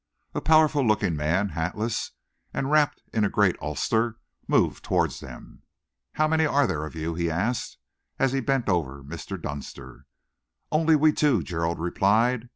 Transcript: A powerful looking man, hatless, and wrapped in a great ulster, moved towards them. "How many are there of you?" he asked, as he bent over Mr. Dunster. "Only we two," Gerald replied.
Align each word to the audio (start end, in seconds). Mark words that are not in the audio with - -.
A 0.33 0.41
powerful 0.41 0.83
looking 0.83 1.15
man, 1.15 1.49
hatless, 1.49 2.13
and 2.55 2.71
wrapped 2.71 3.03
in 3.13 3.23
a 3.23 3.29
great 3.29 3.55
ulster, 3.61 4.17
moved 4.47 4.83
towards 4.83 5.19
them. 5.19 5.61
"How 6.13 6.27
many 6.27 6.43
are 6.43 6.65
there 6.65 6.85
of 6.87 6.95
you?" 6.95 7.13
he 7.13 7.29
asked, 7.29 7.77
as 8.17 8.31
he 8.31 8.39
bent 8.39 8.67
over 8.67 9.03
Mr. 9.03 9.39
Dunster. 9.39 10.07
"Only 10.71 10.95
we 10.95 11.13
two," 11.13 11.43
Gerald 11.43 11.77
replied. 11.77 12.49